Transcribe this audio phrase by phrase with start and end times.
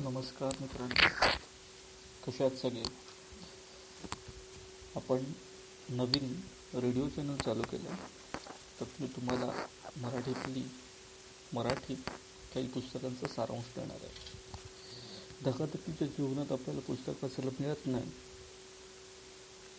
[0.00, 1.08] नमस्कार मित्रांनो.
[2.26, 2.82] कशात आहात सगळे?
[4.96, 5.24] आपण
[5.88, 6.40] नवीन
[6.74, 7.94] रेडिओ चॅनल चालू केलं.
[8.80, 9.66] तर मी तुम्हाला
[9.96, 10.62] मराठीतली
[11.52, 11.96] मराठीत
[12.54, 14.10] काही पुस्तकांचा सारांश देणार आहे.
[15.44, 18.10] धकाधकीच्या जीवनात आपल्याला पुस्तक वाचायला मिळत नाही.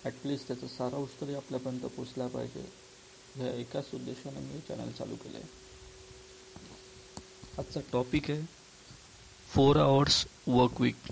[0.05, 2.65] ॲटलिस्ट त्याचा सारांश तरी आपल्यापर्यंत पोचला पाहिजे.
[3.35, 5.47] ह्या एकाच उद्देशाने मी चॅनल चालू केलं आहे
[7.57, 8.60] आजचा टॉपिक आहे
[9.53, 11.11] फोर आवर्स वर्क वीक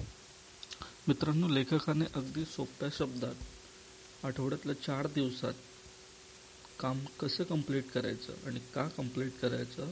[1.07, 5.53] मित्रांनो लेखकाने अगदी सोप्या शब्दात आठवड्यातल्या चार दिवसात
[6.79, 9.91] काम कसं कंप्लीट करायचं आणि का कंप्लीट करायचं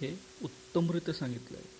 [0.00, 1.74] हे उत्तमरित्या सांगितलं आहे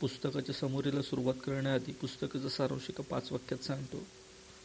[0.00, 4.06] पुस्तकाच्या समोरीला सुरुवात करण्याआधी पुस्तकाचं सारांश एका पाच वाक्यात सांगतो.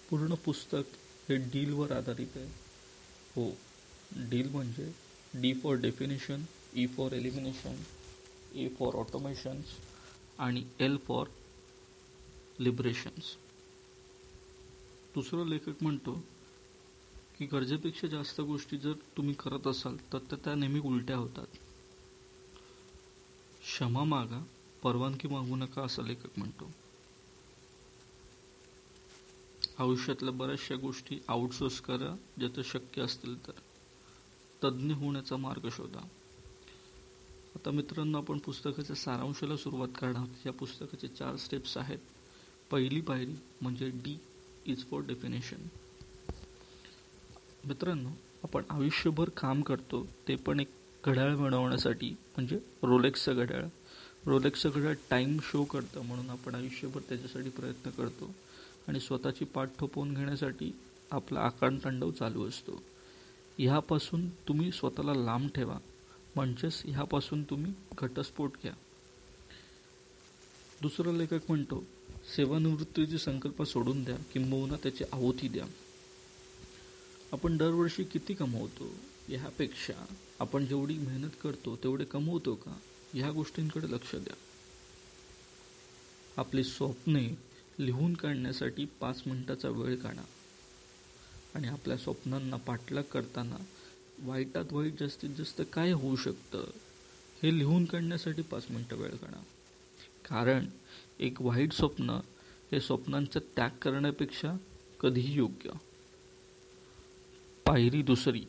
[0.09, 0.97] पूर्ण पुस्तक
[1.29, 2.45] हे डीलवर आधारित आहे.
[3.35, 3.49] हो
[4.11, 4.91] डील म्हणजे
[5.33, 6.43] D for definition
[6.75, 7.75] E for elimination
[8.53, 9.65] A for automations
[10.37, 11.27] आणि एल फॉर
[12.59, 13.35] लिबरेशन्स
[15.15, 16.23] दुसरं लेखक म्हणतो
[17.37, 21.47] की गरजेपेक्षा जास्त गोष्टी जर तुम्ही करत असाल तर त्या त्या नेहमी उलट्या होतात.
[23.61, 24.45] क्षमा मागा
[24.83, 26.71] परवानगी मागू नका असं लेखक म्हणतो.
[29.79, 33.51] आयुष्यातल्या बऱ्याचशा गोष्टी आउटसोर्स करा ज्याचं शक्य असतील तर.
[34.63, 36.07] तज्ज्ञ होण्याचा मार्ग शोधा.
[37.59, 40.45] आता मित्रांनो आपण पुस्तकाच्या सारांशाला सुरुवात करणार आहोत.
[40.45, 41.97] या पुस्तकाचे चार स्टेप्स आहेत.
[42.71, 44.17] पहिली पायरी म्हणजे डी
[44.65, 45.67] इज फॉर डेफिनेशन
[47.65, 48.09] मित्रांनो
[48.43, 50.69] आपण आयुष्यभर काम करतो ते पण एक
[51.05, 53.65] घड्याळ मिळवण्यासाठी म्हणजे रोलेक्सचं घड्याळ.
[54.25, 58.35] रोलेक्सचं घड्याळ टाईम शो करतं म्हणून आपण आयुष्यभर त्याच्यासाठी प्रयत्न करतो.
[58.87, 60.71] आणि स्वतःची पाठ ठोपवून घेण्यासाठी
[61.11, 62.83] आपला आकांतांडव चालू असतो.
[63.57, 65.77] ह्यापासून तुम्ही स्वतःला लांब ठेवा.
[66.35, 68.73] म्हणजेच ह्यापासून तुम्ही घटस्फोट घ्या.
[70.81, 71.83] दुसरा लेखक म्हणतो
[72.35, 75.65] सेवानिवृत्तीची संकल्प सोडून द्या किंबहुना त्याची आहुती द्या.
[77.31, 78.95] आपण दरवर्षी किती कमवतो
[79.27, 80.05] ह्यापेक्षा
[80.39, 82.79] आपण जेवढी मेहनत करतो तेवढे कमवतो का
[83.13, 84.35] ह्या गोष्टींकडे लक्ष द्या.
[86.37, 87.37] आपली स्वप्ने
[87.79, 90.23] लिहून काढण्यासाठी पाच मिनिटाचा वेळ काढा.
[91.55, 93.55] आणि आपल्या स्वप्नांना पाठलाग करताना
[94.21, 96.63] वाईटात वाईट जास्तीत जास्त काय होऊ शकतं
[97.43, 99.43] हे लिहून काढण्यासाठी पाच मिनटं वेळ काढा.
[100.25, 100.65] कारण
[101.19, 102.09] एक वाईट स्वप्न
[102.71, 104.57] हे स्वप्नांचा त्याग करण्यापेक्षा
[104.99, 105.69] कधीही योग्य.
[107.65, 108.45] पायरी दुसरी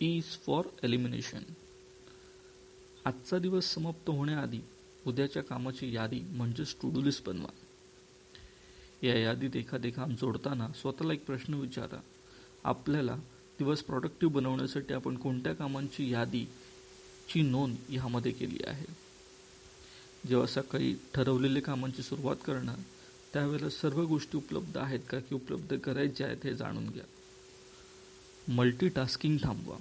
[0.00, 1.42] इज फॉर एलिमिनेशन
[3.04, 4.60] आजचा दिवस समाप्त होण्याआधी
[5.06, 7.48] उद्याच्या कामाची यादी म्हणजेच टू लिस्ट बनवा.
[9.02, 12.00] या यादीत एखादे काम जोडताना स्वतःला एक प्रश्न विचारा.
[12.64, 13.16] आपल्याला
[13.60, 16.44] दिवस प्रॉडक्टिव्ह बनवण्यासाठी आपण कोणत्या कामांची यादी
[17.28, 18.84] ची नोंद ह्यामध्ये केली आहे?
[20.28, 22.76] जेव्हा सकाळी ठरवलेल्या कामांची सुरुवात करणार
[23.32, 27.04] त्यावेळेला सर्व गोष्टी उपलब्ध आहेत का की उपलब्ध करायच्या आहेत हे जाणून घ्या.
[28.48, 29.76] मल्टीटास्किंग थांबवा.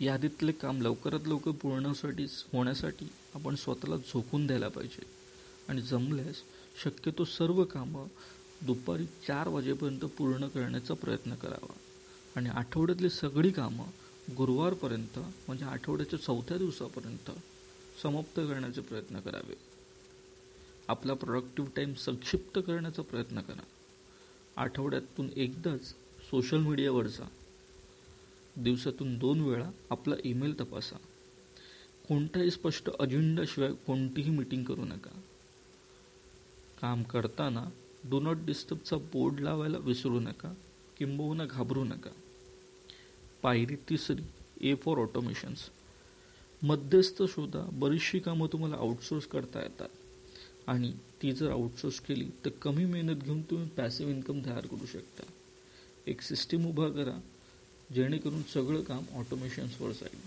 [0.00, 5.06] यादीतले काम लवकरात लवकर पूर्णसाठी होण्यासाठी आपण स्वतःला झोकून द्यायला पाहिजे.
[5.68, 6.36] आणि जमल्यास
[6.84, 8.06] शक्यतो सर्व कामं
[8.62, 11.72] दुपारी चार वाजेपर्यंत पूर्ण करण्याचा प्रयत्न करावा.
[12.36, 13.84] आणि आठवड्यातली सगळी कामं
[14.36, 17.30] गुरुवारपर्यंत म्हणजे आठवड्याच्या चौथ्या दिवसापर्यंत
[18.02, 19.54] समाप्त करण्याचे प्रयत्न करावे.
[20.88, 23.62] आपला प्रोडक्टिव्ह टाईम संक्षिप्त करण्याचा प्रयत्न करा.
[24.56, 25.80] आठवड्यातून एकदाच
[26.30, 27.28] सोशल मीडियावर जा.
[28.56, 30.96] दिवसातून दोन वेळा आपला ईमेल तपासा.
[32.08, 35.20] कोणताही स्पष्ट अजेंडाशिवाय कोणतीही मीटिंग करू नका.
[36.80, 37.64] काम करताना
[38.10, 40.54] डो नॉट डिस्टर्बचा बोर्ड लावायला विसरू नका
[40.96, 42.10] किंबहुना घाबरू नका.
[43.46, 44.22] पायरी तिसरी
[44.60, 45.60] ए फॉर ऑटोमेशन्स
[46.62, 49.88] मध्यस्थ शोधा बरीचशी कामं तुम्हाला आउटसोर्स करता येतात.
[50.66, 50.90] आणि
[51.22, 55.24] ती जर आउटसोर्स केली तर कमी मेहनत घेऊन तुम्ही पॅसिव्ह इन्कम तयार करू शकता.
[56.06, 57.18] एक सिस्टीम उभा करा
[57.94, 60.20] जेणेकरून सगळं काम ऑटोमेशन्सवर जाईल.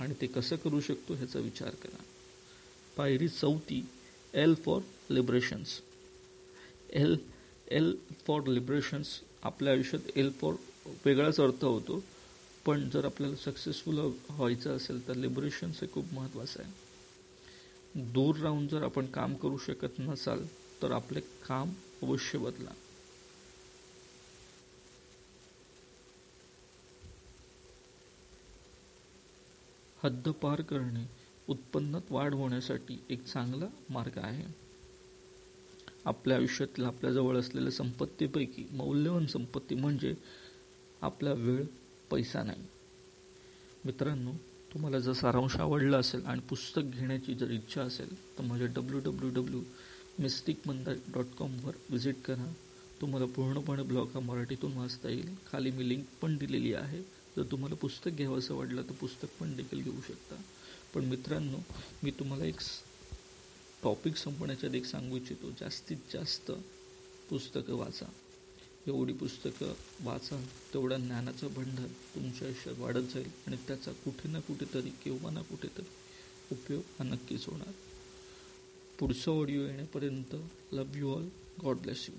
[0.00, 2.02] आणि ते कसं करू शकतो ह्याचा विचार करा.
[2.96, 3.82] पायरी चौथी
[4.34, 5.80] L for liberations
[6.90, 7.16] L
[7.70, 7.94] L
[8.26, 10.54] for liberations आपल्या आयुष्यात एल फॉर
[10.86, 12.04] वेगळाच अर्थ होतो.
[12.66, 16.72] पण जर आपल्याला सक्सेसफुल व्हायचं असेल तर लिबरेशन्स हे खूप महत्त्वाचं आहे.
[18.12, 20.44] दूर राहून जर आपण काम करू शकत नसाल
[20.82, 21.70] तर आपले काम
[22.02, 22.70] अवश्य बदला.
[30.02, 31.04] हद्द पार करणे
[31.48, 34.44] उत्पन्नात वाढ होण्यासाठी एक चांगला मार्ग आहे.
[36.04, 40.14] आपल्या आयुष्यातल्या आपल्याजवळ असलेल्या संपत्तीपैकी मौल्यवान संपत्ती म्हणजे
[41.02, 41.64] आपला वेळ
[42.10, 42.62] पैसा नाही.
[43.84, 44.32] मित्रांनो
[44.72, 49.30] तुम्हाला जर सारांश आवडला असेल आणि पुस्तक घेण्याची जर इच्छा असेल तर माझ्या W W
[49.30, 49.62] W
[50.18, 52.52] mystic Mandar dot कॉमवर visit करा.
[53.00, 55.34] तुम्हाला पूर्णपणे ब्लॉग हा मराठीतून वाचता येईल.
[55.52, 57.02] खाली मी लिंक पण दिलेली आहे.
[57.36, 60.36] जर तुम्हाला पुस्तक घ्यावं असं वाटलं तर पुस्तक पण देखील घेऊ शकता.
[60.94, 61.58] पण मित्रांनो
[62.02, 62.60] मी तुम्हाला एक
[63.82, 65.50] टॉपिक संपण्याच्या आधी एक सांगू इच्छितो.
[65.50, 66.52] जास्तीत जास्त
[67.30, 68.06] पुस्तकं वाचा.
[68.86, 69.72] एवढी पुस्तकं
[70.04, 70.36] वाचा
[70.74, 75.86] तेवढा ज्ञानाचा भंडार तुमच्या आयुष्यात वाढत जाईल आणि त्याचा कुठे ना कुठेतरी किंवा ना कुठेतरी
[76.52, 77.72] उपयोग हा नक्कीच होणार.
[78.98, 80.36] पुढचा audio येण्यापर्यंत
[80.72, 81.28] love you all
[81.62, 82.14] God bless you